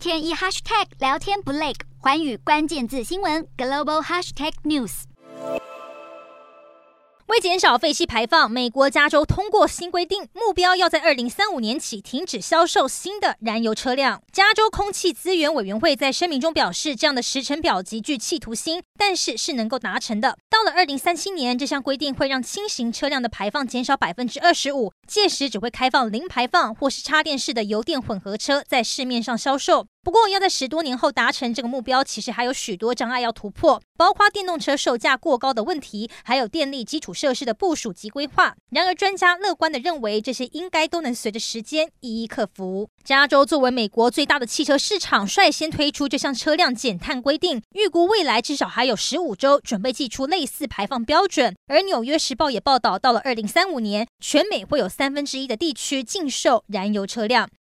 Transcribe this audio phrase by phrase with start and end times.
[0.00, 5.02] 天一 hashtag 聊天不累，寰宇关键字新闻 global hashtag news。
[7.26, 14.22] 为减少废气排放，美国加州通过新规定，目标要在二零三五年起停止销售新的燃油车辆。
[14.32, 20.38] 加州空气资源委员会在声明中表示，这样的时程表极具企图心，但是是能够达成的。
[20.60, 29.86] 到了二零三七年，这项规定会让轻型车辆的排放减少百分之二十五，届时只会开放零排放或是插电式的油电混合车在市面上销售。
[30.02, 38.54] 不过，要在十多年后达成这个目标，其实还有许多障碍要突破，包括电动车售价过高的问题，还有电力基础设施的部署及规划。
[38.70, 42.88] 然而，专家乐观地认为，这些应该都能随着时间一一克服。
[43.04, 51.54] 加州作为美国最大的汽车市场，率先推出这项车辆减碳规定，预估未来至少还有十五周准备祭出类四排放标准。
[51.68, 57.48] 而《纽约时报》也报道，到了二零三五年，全美会有三分之一的地区禁售燃油车辆。